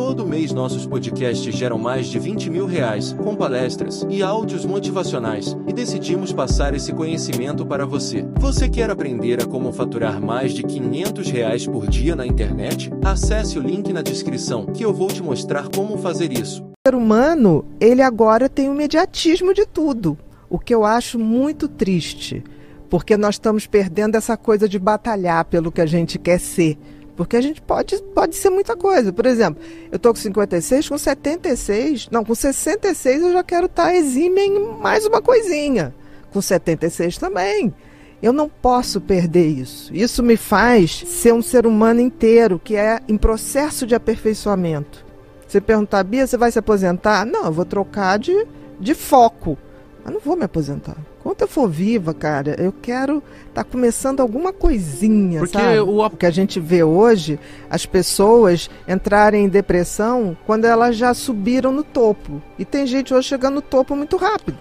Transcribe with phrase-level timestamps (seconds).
[0.00, 5.54] Todo mês nossos podcasts geram mais de 20 mil reais, com palestras e áudios motivacionais,
[5.68, 8.26] e decidimos passar esse conhecimento para você.
[8.38, 12.90] Você quer aprender a como faturar mais de 500 reais por dia na internet?
[13.04, 16.62] Acesse o link na descrição que eu vou te mostrar como fazer isso.
[16.62, 20.16] O ser humano, ele agora tem o imediatismo de tudo,
[20.48, 22.42] o que eu acho muito triste,
[22.88, 26.78] porque nós estamos perdendo essa coisa de batalhar pelo que a gente quer ser
[27.20, 29.12] porque a gente pode, pode ser muita coisa.
[29.12, 29.62] Por exemplo,
[29.92, 34.40] eu tô com 56, com 76, não, com 66 eu já quero estar tá exime
[34.40, 35.94] em mais uma coisinha.
[36.32, 37.74] Com 76 também.
[38.22, 39.94] Eu não posso perder isso.
[39.94, 45.04] Isso me faz ser um ser humano inteiro, que é em processo de aperfeiçoamento.
[45.46, 47.26] Você perguntar, Bia, você vai se aposentar?
[47.26, 48.46] Não, eu vou trocar de,
[48.80, 49.58] de foco.
[50.04, 50.96] Mas não vou me aposentar.
[51.22, 55.80] Quando eu for viva, cara, eu quero estar tá começando alguma coisinha, Porque sabe?
[55.80, 56.08] O...
[56.10, 61.82] que a gente vê hoje, as pessoas entrarem em depressão quando elas já subiram no
[61.82, 62.40] topo.
[62.58, 64.58] E tem gente hoje chegando no topo muito rápido.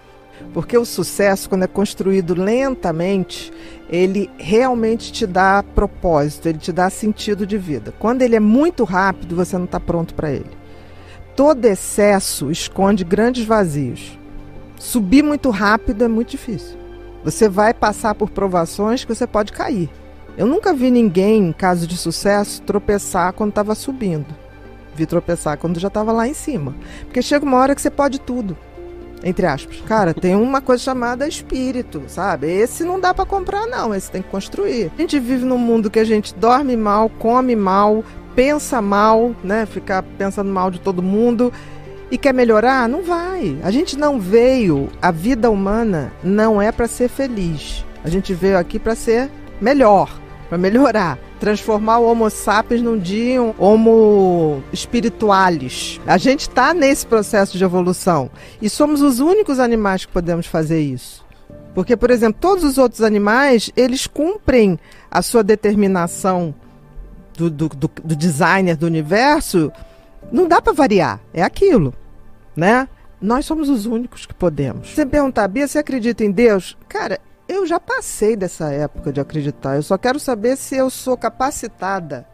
[0.54, 3.52] Porque o sucesso, quando é construído lentamente,
[3.90, 7.94] ele realmente te dá propósito, ele te dá sentido de vida.
[8.00, 10.60] Quando ele é muito rápido, você não está pronto para ele.
[11.36, 14.19] Todo excesso esconde grandes vazios.
[14.80, 16.78] Subir muito rápido é muito difícil.
[17.22, 19.90] Você vai passar por provações que você pode cair.
[20.38, 24.34] Eu nunca vi ninguém, em caso de sucesso, tropeçar quando estava subindo.
[24.96, 26.74] Vi tropeçar quando já estava lá em cima.
[27.02, 28.58] Porque chega uma hora que você pode tudo.
[29.22, 29.82] Entre aspas.
[29.82, 32.48] Cara, tem uma coisa chamada espírito, sabe?
[32.48, 33.94] Esse não dá para comprar, não.
[33.94, 34.90] Esse tem que construir.
[34.98, 38.02] A gente vive num mundo que a gente dorme mal, come mal,
[38.34, 39.66] pensa mal, né?
[39.66, 41.52] Ficar pensando mal de todo mundo
[42.12, 42.88] e quer melhorar?
[42.88, 43.58] Não vai.
[43.64, 47.86] A gente não veio, a vida humana não é para ser feliz.
[48.04, 49.30] A gente veio aqui para ser
[49.60, 50.10] melhor,
[50.48, 56.00] para melhorar, transformar o Homo sapiens num dia um Homo spiritualis.
[56.08, 58.30] A gente está nesse processo de evolução
[58.62, 61.26] e somos os únicos animais que podemos fazer isso.
[61.74, 66.54] Porque, por exemplo, todos os outros animais, eles cumprem a sua determinação
[67.38, 69.72] do, do, do, do designer do universo
[70.32, 71.94] não dá para variar, é aquilo,
[72.56, 72.88] né?
[73.22, 74.90] Nós somos os únicos que podemos.
[74.90, 76.78] Você perguntar, Bia, você acredita em Deus?
[76.88, 79.76] Cara, eu já passei dessa época de acreditar.
[79.76, 82.26] Eu só quero saber se eu sou capacitada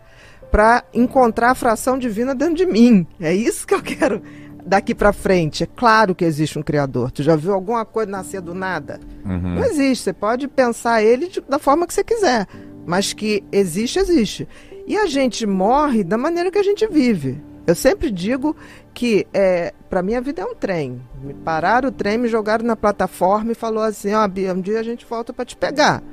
[0.52, 3.08] para encontrar a fração divina dentro de mim.
[3.20, 4.22] É isso que eu quero
[4.66, 5.64] daqui para frente.
[5.64, 7.12] É claro que existe um Criador.
[7.12, 9.00] Tu já viu alguma coisa nascer do nada?
[9.24, 9.56] Uhum.
[9.56, 10.04] Não existe.
[10.04, 12.48] Você pode pensar ele de, da forma que você quiser.
[12.86, 14.48] Mas que existe, existe.
[14.86, 17.42] E a gente morre da maneira que a gente vive.
[17.68, 18.56] Eu sempre digo
[18.94, 21.02] que é, para mim a vida é um trem.
[21.22, 24.62] Me pararam o trem, me jogaram na plataforma e falou assim: ó, oh, Bia, um
[24.62, 26.04] dia a gente volta para te pegar.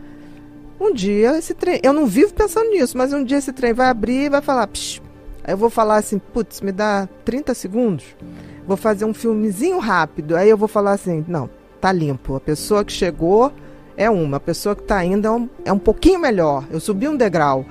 [0.81, 3.89] Um dia esse trem, eu não vivo pensando nisso, mas um dia esse trem vai
[3.89, 5.01] abrir e vai falar, Psh.
[5.45, 8.05] aí eu vou falar assim, putz, me dá 30 segundos,
[8.67, 11.49] vou fazer um filmezinho rápido, aí eu vou falar assim, não,
[11.81, 13.53] tá limpo, a pessoa que chegou
[13.97, 17.07] é uma, a pessoa que está indo é um, é um pouquinho melhor, eu subi
[17.07, 17.65] um degrau.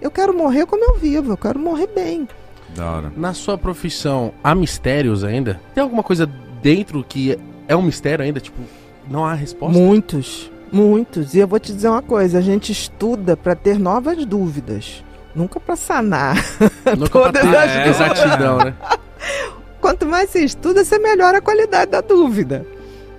[0.00, 2.26] Eu quero morrer como eu vivo, eu quero morrer bem.
[2.74, 3.12] Da hora.
[3.16, 5.60] Na sua profissão, há mistérios ainda?
[5.74, 6.28] Tem alguma coisa
[6.62, 7.38] dentro que
[7.68, 8.40] é um mistério ainda?
[8.40, 8.62] Tipo,
[9.08, 9.78] não há resposta?
[9.78, 11.34] Muitos, muitos.
[11.34, 15.60] E eu vou te dizer uma coisa: a gente estuda para ter novas dúvidas, nunca
[15.60, 16.36] para sanar.
[16.96, 18.74] Nunca Todas pra ter as exatidão, né?
[19.80, 22.64] Quanto mais se estuda, você melhora a qualidade da dúvida.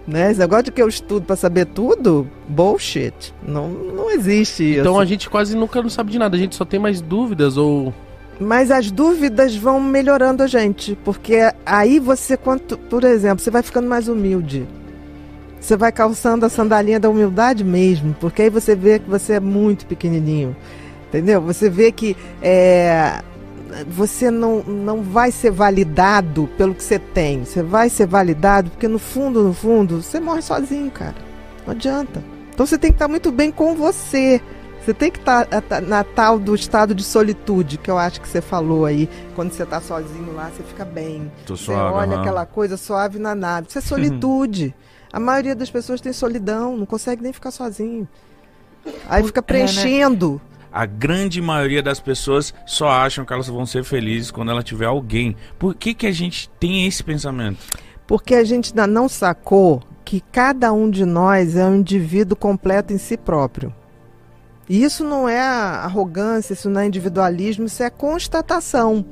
[0.08, 0.32] Né?
[0.32, 3.34] Esse negócio de que eu estudo para saber tudo, bullshit.
[3.46, 5.02] Não, não existe então isso.
[5.02, 7.94] a gente quase nunca não sabe de nada, a gente só tem mais dúvidas ou
[8.40, 13.62] mas as dúvidas vão melhorando a gente, porque aí você, quanto, por exemplo, você vai
[13.64, 14.68] ficando mais humilde.
[15.60, 19.40] Você vai calçando a sandalinha da humildade mesmo, porque aí você vê que você é
[19.40, 20.56] muito pequenininho,
[21.08, 21.42] entendeu?
[21.42, 23.22] Você vê que é,
[23.88, 28.88] você não, não vai ser validado pelo que você tem, você vai ser validado porque
[28.88, 31.16] no fundo, no fundo, você morre sozinho, cara.
[31.66, 32.22] Não adianta.
[32.54, 34.42] Então você tem que estar muito bem com você.
[34.84, 38.20] Você tem que estar tá, tá, na tal do estado de solitude, que eu acho
[38.20, 39.10] que você falou aí.
[39.34, 41.32] Quando você está sozinho lá, você fica bem.
[41.46, 42.22] Tô você suave, olha uhum.
[42.22, 43.68] aquela coisa suave na nave.
[43.70, 44.76] Isso é solitude.
[45.12, 48.06] A maioria das pessoas tem solidão, não consegue nem ficar sozinho.
[49.08, 50.42] Aí fica preenchendo.
[50.50, 50.66] É, né?
[50.70, 54.88] A grande maioria das pessoas só acham que elas vão ser felizes quando ela tiver
[54.88, 55.38] alguém.
[55.58, 57.60] Por que, que a gente tem esse pensamento?
[58.06, 62.92] Porque a gente ainda não sacou que cada um de nós é um indivíduo completo
[62.92, 63.74] em si próprio.
[64.74, 69.06] E isso não é arrogância, isso não é individualismo, isso é constatação.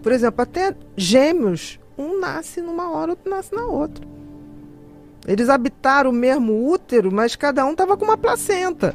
[0.00, 4.06] Por exemplo, até gêmeos, um nasce numa hora, outro nasce na outra.
[5.26, 8.94] Eles habitaram o mesmo útero, mas cada um estava com uma placenta.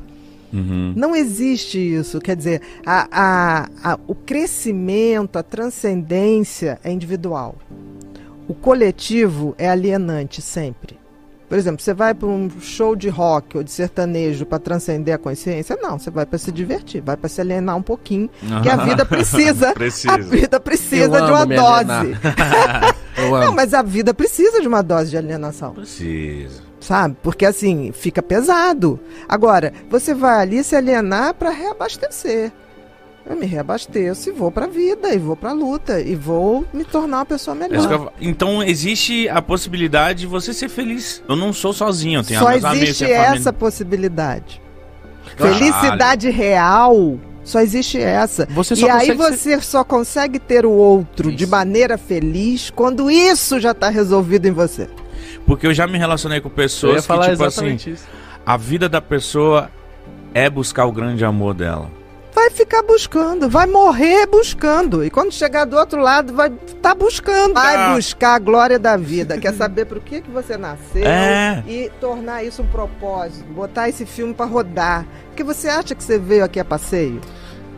[0.53, 0.93] Uhum.
[0.95, 2.21] Não existe isso.
[2.21, 7.57] Quer dizer, a, a, a, o crescimento, a transcendência é individual.
[8.47, 11.02] O coletivo é alienante sempre.
[11.53, 15.19] Por exemplo, você vai para um show de rock ou de sertanejo para transcender a
[15.19, 15.77] consciência?
[15.79, 18.27] Não, você vai para se divertir, vai para se alienar um pouquinho,
[18.63, 20.15] que a vida precisa, Precisa.
[20.15, 22.17] a vida precisa Eu de uma dose.
[23.45, 26.63] Não, mas a vida precisa de uma dose de alienação Precisa.
[26.79, 27.15] sabe?
[27.21, 28.99] Porque assim, fica pesado.
[29.29, 32.51] Agora, você vai ali se alienar para reabastecer.
[33.25, 37.19] Eu me reabasteço e vou pra vida, e vou pra luta, e vou me tornar
[37.19, 37.89] uma pessoa É melhor.
[37.91, 41.23] eu- Então existe a possibilidade de você ser feliz.
[41.29, 43.39] Eu não sou sozinho, eu tenho Só meus amigos, existe tenho a família.
[43.39, 44.61] essa possibilidade.
[45.37, 45.57] Caralho.
[45.57, 48.45] Felicidade real, só existe essa.
[48.51, 51.51] Você só e aí você só consegue ter o outro de Isso.
[51.51, 54.89] maneira feliz quando isso já tá resolvido em você.
[55.47, 58.05] Porque eu já me relacionei com pessoas que, tipo assim, isso.
[58.45, 59.69] a vida da pessoa
[60.33, 61.89] é buscar o grande amor dela.
[62.33, 65.03] Vai ficar buscando, vai morrer buscando.
[65.03, 67.53] E quando chegar do outro lado, vai estar tá buscando.
[67.53, 67.95] Vai Ah.
[67.95, 69.37] buscar a glória da vida.
[69.37, 71.63] Quer saber por que, que você nasceu É.
[71.67, 73.45] e tornar isso um propósito.
[73.53, 75.05] Botar esse filme pra rodar.
[75.27, 77.19] Porque você acha que você veio aqui a passeio?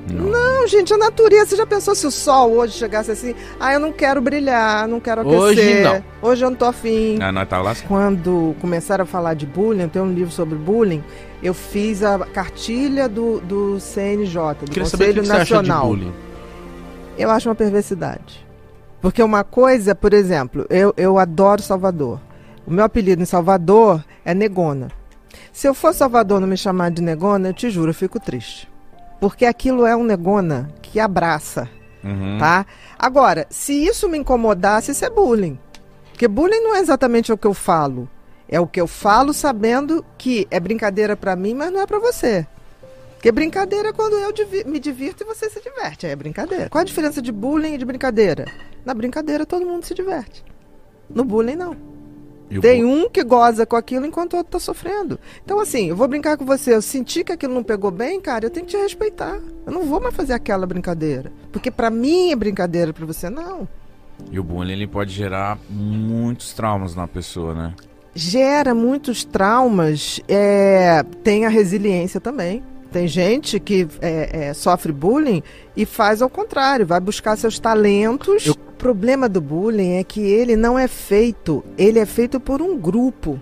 [0.08, 0.26] Não.
[0.26, 1.48] Não, gente, a natureza.
[1.48, 3.34] Você já pensou se o sol hoje chegasse assim?
[3.60, 5.40] Ah, eu não quero brilhar, não quero aquecer.
[5.40, 6.04] Hoje não.
[6.22, 7.18] Hoje eu não tô afim.
[7.20, 7.74] Ah, nós tá lá.
[7.88, 11.04] Quando começaram a falar de bullying, eu tenho um livro sobre bullying,
[11.46, 15.96] eu fiz a cartilha do, do CNJ, do Queria Conselho que Nacional.
[17.18, 18.46] Eu acho uma perversidade.
[19.02, 22.20] Porque uma coisa, por exemplo, eu, eu adoro Salvador.
[22.66, 24.88] O meu apelido em Salvador é Negona.
[25.54, 28.68] Se eu for Salvador não me chamar de Negona, eu te juro, eu fico triste.
[29.22, 31.70] Porque aquilo é um Negona que abraça,
[32.04, 32.38] Uhum.
[32.38, 32.66] tá?
[33.00, 35.58] Agora, se isso me incomodasse, isso é bullying.
[36.12, 38.08] Porque bullying não é exatamente o que eu falo.
[38.48, 42.00] É o que eu falo sabendo que é brincadeira pra mim, mas não é pra
[42.00, 42.46] você.
[43.16, 44.32] Porque brincadeira é quando eu
[44.68, 46.06] me divirto e você se diverte.
[46.06, 46.70] Aí é brincadeira.
[46.70, 48.46] Qual a diferença de bullying e de brincadeira?
[48.86, 50.44] Na brincadeira todo mundo se diverte.
[51.10, 51.76] No bullying, não.
[52.50, 55.20] E o Tem um que goza com aquilo enquanto o outro tá sofrendo.
[55.44, 56.76] Então, assim, eu vou brincar com você.
[56.76, 59.40] Eu senti que aquilo não pegou bem, cara, eu tenho que te respeitar.
[59.66, 61.32] Eu não vou mais fazer aquela brincadeira.
[61.52, 63.68] Porque pra mim é brincadeira, pra você não.
[64.32, 67.74] E o bullying ele pode gerar muitos traumas na pessoa, né?
[68.16, 70.22] Gera muitos traumas.
[70.28, 72.64] é, tem a resiliência também.
[72.96, 75.44] Tem gente que é, é, sofre bullying
[75.76, 78.48] e faz ao contrário, vai buscar seus talentos.
[78.48, 82.78] O problema do bullying é que ele não é feito, ele é feito por um
[82.78, 83.38] grupo.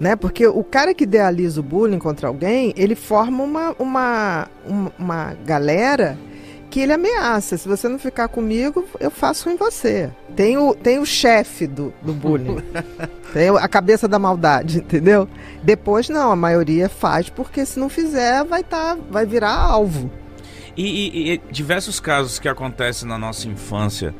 [0.00, 0.16] Né?
[0.16, 4.48] Porque o cara que idealiza o bullying contra alguém, ele forma uma, uma,
[4.98, 6.18] uma galera
[6.70, 7.56] que ele ameaça.
[7.58, 10.10] Se você não ficar comigo, eu faço em você.
[10.36, 12.58] Tem o, tem o chefe do, do bullying.
[13.34, 15.28] tem a cabeça da maldade, entendeu?
[15.62, 20.10] Depois não, a maioria faz porque se não fizer, vai, tá, vai virar alvo.
[20.76, 24.14] E, e- e diversos casos que acontecem na nossa infância,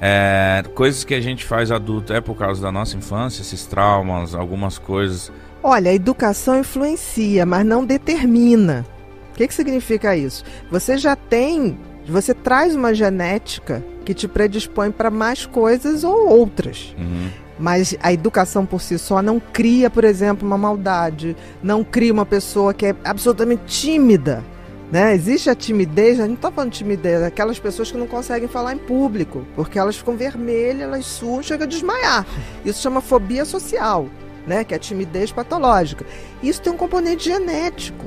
[0.00, 4.34] é, coisas que a gente faz adulto é por causa da nossa infância, esses traumas,
[4.34, 5.30] algumas coisas.
[5.62, 8.84] Olha, a educação influencia, mas não determina.
[9.32, 10.44] O que, que significa isso?
[10.70, 16.94] Você já tem, você traz uma genética que te predispõe para mais coisas ou outras.
[16.98, 17.30] Uhum.
[17.58, 22.26] Mas a educação por si só não cria, por exemplo, uma maldade, não cria uma
[22.26, 24.42] pessoa que é absolutamente tímida.
[24.90, 25.14] Né?
[25.14, 28.06] Existe a timidez, a gente não está falando de timidez, é aquelas pessoas que não
[28.06, 32.26] conseguem falar em público, porque elas ficam vermelhas, elas suam, chega a desmaiar.
[32.62, 34.06] Isso chama fobia social,
[34.46, 34.64] né?
[34.64, 36.04] que é a timidez patológica.
[36.42, 38.04] Isso tem um componente genético.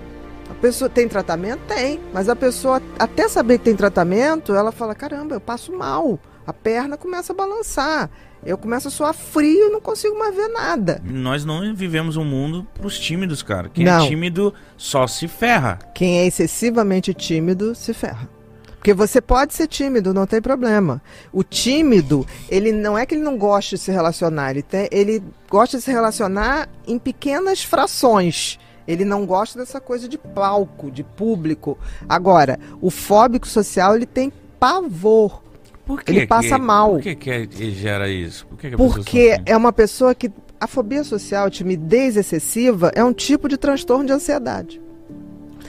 [0.58, 1.62] A pessoa tem tratamento?
[1.68, 6.20] Tem, mas a pessoa, até saber que tem tratamento, ela fala: caramba, eu passo mal,
[6.46, 8.10] a perna começa a balançar.
[8.46, 11.02] Eu começo a suar frio e não consigo mais ver nada.
[11.04, 13.70] Nós não vivemos um mundo pros tímidos, cara.
[13.70, 14.06] Quem Não.
[14.06, 15.80] é tímido só se ferra.
[15.96, 18.30] Quem é excessivamente tímido se ferra.
[18.76, 21.02] Porque você pode ser tímido, não tem problema.
[21.34, 25.24] O tímido, ele não é que ele não gosta de se relacionar, ele, tem- ele
[25.50, 28.60] gosta de se relacionar em pequenas frações.
[28.88, 31.77] Ele não gosta dessa coisa de palco, de público.
[32.08, 35.42] Agora, o fóbico social, ele tem pavor.
[35.86, 36.94] Por que Ele passa que- mal.
[36.94, 38.46] Por que, que ele gera isso?
[38.48, 40.32] Por que, que Porque é uma pessoa que.
[40.60, 44.82] A fobia social, timidez excessiva, é um tipo de transtorno de ansiedade.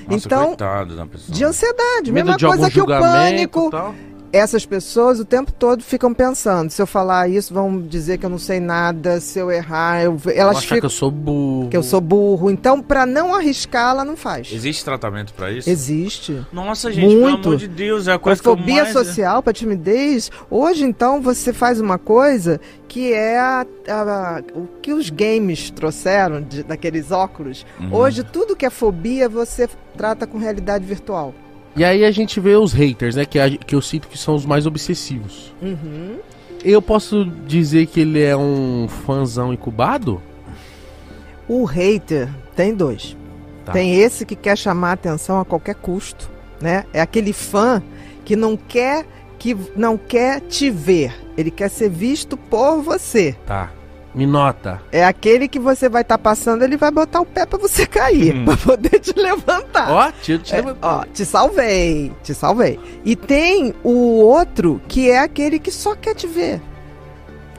[0.08, 1.34] Nossa, então, coitado da pessoa.
[1.36, 3.70] De ansiedade, Medo mesma de algum coisa que o pânico.
[3.70, 3.94] tal.
[4.32, 8.30] Essas pessoas o tempo todo ficam pensando: se eu falar isso, vão dizer que eu
[8.30, 10.20] não sei nada, se eu errar, eu...
[10.34, 10.80] elas ficam.
[10.80, 11.68] que eu sou burro.
[11.68, 12.50] Que eu sou burro.
[12.50, 14.50] Então, para não arriscar, ela não faz.
[14.52, 15.68] Existe tratamento para isso?
[15.68, 16.44] Existe.
[16.52, 17.42] Nossa, gente, Muito.
[17.42, 18.92] pelo amor de Deus, é a coisa pra fobia mais...
[18.92, 20.30] social, para timidez.
[20.50, 25.70] Hoje, então, você faz uma coisa que é a, a, a, o que os games
[25.70, 27.66] trouxeram de, daqueles óculos.
[27.80, 27.94] Uhum.
[27.94, 31.34] Hoje, tudo que é fobia, você trata com realidade virtual.
[31.76, 33.24] E aí a gente vê os haters, né?
[33.26, 35.54] Que, a, que eu sinto que são os mais obsessivos.
[35.60, 36.18] Uhum.
[36.64, 40.22] Eu posso dizer que ele é um fãzão incubado?
[41.46, 43.16] O hater tem dois.
[43.64, 43.72] Tá.
[43.72, 46.30] Tem esse que quer chamar a atenção a qualquer custo,
[46.60, 46.84] né?
[46.92, 47.82] É aquele fã
[48.24, 49.06] que não quer
[49.38, 53.36] que não quer te ver, ele quer ser visto por você.
[53.46, 53.70] Tá.
[54.16, 54.80] Me nota.
[54.90, 57.86] É aquele que você vai estar tá passando, ele vai botar o pé para você
[57.86, 58.44] cair, hum.
[58.46, 59.90] para poder te levantar.
[59.92, 62.80] Ó, te, te, é, ó, te salvei, te salvei.
[63.04, 63.92] E tem o
[64.22, 66.62] outro que é aquele que só quer te ver.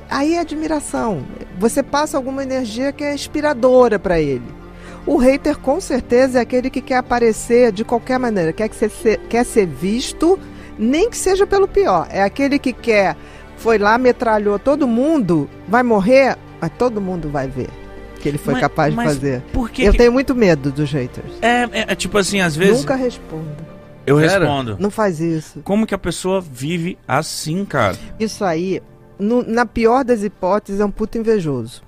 [0.10, 1.24] Aí é admiração.
[1.60, 4.58] Você passa alguma energia que é inspiradora para ele.
[5.06, 9.18] O hater com certeza é aquele que quer aparecer de qualquer maneira, quer que você
[9.30, 10.40] quer ser visto,
[10.78, 12.08] nem que seja pelo pior.
[12.10, 13.16] É aquele que quer
[13.58, 17.70] foi lá, metralhou todo mundo, vai morrer, mas todo mundo vai ver
[18.18, 19.42] que ele foi mas, capaz de fazer.
[19.54, 19.98] Por que Eu que...
[19.98, 21.34] tenho muito medo dos haters.
[21.42, 22.80] É, é, é, tipo assim, às vezes.
[22.80, 23.78] Nunca responda.
[24.06, 24.78] Eu respondo.
[24.80, 25.62] Não faz isso.
[25.64, 27.98] Como que a pessoa vive assim, cara?
[28.20, 28.82] Isso aí,
[29.20, 31.82] no, na pior das hipóteses, é um puto invejoso.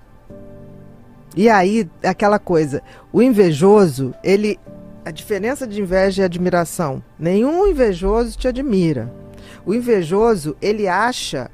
[1.35, 4.59] E aí, aquela coisa, o invejoso, ele.
[5.05, 7.01] A diferença de inveja e admiração.
[7.17, 9.11] Nenhum invejoso te admira.
[9.65, 11.49] O invejoso, ele acha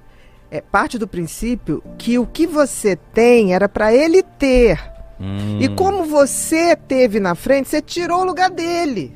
[0.50, 4.80] é, parte do princípio que o que você tem era para ele ter.
[5.20, 5.60] Hum.
[5.60, 9.16] E como você teve na frente, você tirou o lugar dele.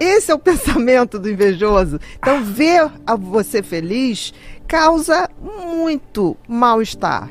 [0.00, 2.00] Esse é o pensamento do invejoso.
[2.18, 2.40] Então, ah.
[2.40, 4.32] ver você feliz
[4.66, 7.30] causa muito mal-estar.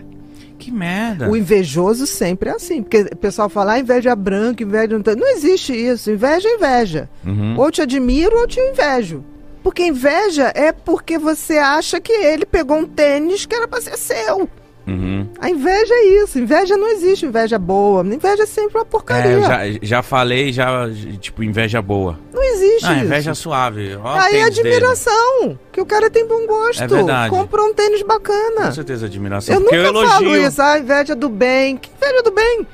[0.57, 1.29] Que merda.
[1.29, 2.81] O invejoso sempre é assim.
[2.81, 4.97] Porque o pessoal fala ah, inveja branca, inveja.
[5.15, 6.11] Não existe isso.
[6.11, 7.09] Inveja é inveja.
[7.25, 7.57] Uhum.
[7.57, 9.23] Ou te admiro ou te invejo.
[9.67, 13.97] Porque inveja é porque você acha que ele pegou um tênis que era para ser
[13.97, 14.49] seu.
[14.87, 15.27] Uhum.
[15.41, 16.39] A inveja é isso.
[16.39, 18.01] Inveja não existe inveja boa.
[18.01, 19.29] Inveja é sempre uma porcaria.
[19.29, 22.17] É, já, já falei, já, tipo, inveja boa.
[22.33, 23.97] Não existe não, inveja suave.
[23.97, 25.41] Ó Aí é admiração.
[25.41, 25.59] Dele.
[25.73, 26.81] Que o cara tem bom gosto.
[26.81, 27.29] É verdade.
[27.29, 28.67] Comprou um tênis bacana.
[28.67, 29.53] Com certeza, admiração.
[29.53, 30.09] Eu nunca eu elogio.
[30.11, 30.61] falo isso.
[30.61, 31.75] Ah, inveja do bem.
[31.75, 32.67] Que inveja do bem?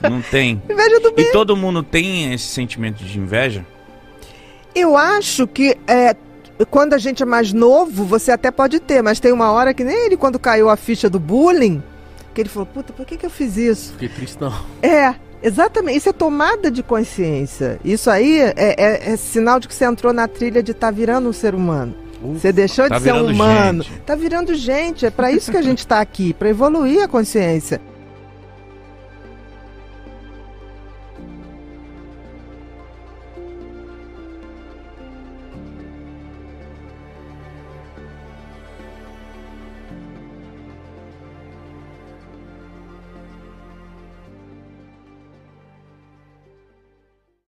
[0.00, 0.60] Não tem.
[0.68, 1.24] inveja do bem.
[1.24, 3.64] E todo mundo tem esse sentimento de inveja?
[4.74, 6.14] Eu acho que é,
[6.70, 9.84] quando a gente é mais novo, você até pode ter, mas tem uma hora que
[9.84, 11.82] nem ele, quando caiu a ficha do bullying,
[12.34, 13.92] que ele falou: Puta, por que, que eu fiz isso?
[13.92, 14.52] Fiquei triste, não.
[14.82, 15.98] É, exatamente.
[15.98, 17.80] Isso é tomada de consciência.
[17.84, 20.90] Isso aí é, é, é sinal de que você entrou na trilha de estar tá
[20.90, 21.94] virando um ser humano.
[22.22, 23.82] Ufa, você deixou tá de ser um humano.
[23.82, 24.00] Gente.
[24.00, 25.06] Tá virando gente.
[25.06, 27.80] É para isso que a gente está aqui, para evoluir a consciência.